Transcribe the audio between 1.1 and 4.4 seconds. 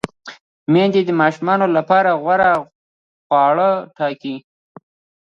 ماشومانو لپاره غوره خواړه ټاکي۔